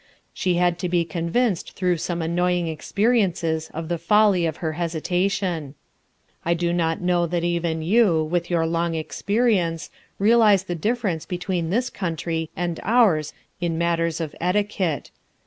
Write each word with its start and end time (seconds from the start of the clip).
She 0.33 0.55
had 0.55 0.79
to 0.79 0.89
be 0.89 1.05
convinced 1.05 1.73
through 1.73 1.97
some 1.97 2.23
annoying 2.23 2.65
experi 2.65 3.21
ences 3.23 3.69
of 3.69 3.87
the 3.87 3.99
folly 3.99 4.47
of 4.47 4.57
her 4.57 4.71
hesitation 4.71 5.75
I 6.43 6.55
do 6.55 6.73
Lot 6.73 7.01
know 7.01 7.27
that 7.27 7.43
even 7.43 7.83
you, 7.83 8.23
with 8.23 8.49
your 8.49 8.65
long 8.65 8.95
experience, 8.95 9.91
realize 10.17 10.63
the 10.63 10.73
difference 10.73 11.27
between 11.27 11.69
this 11.69 11.91
country 11.91 12.49
and 12.55 12.79
ours 12.81 13.31
in 13.59 13.77
matters 13.77 14.19
of 14.19 14.33
etiquette. 14.41 15.11